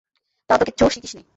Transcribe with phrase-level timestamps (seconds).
[0.49, 1.23] তাও তো কিচ্ছু শিখিস নি।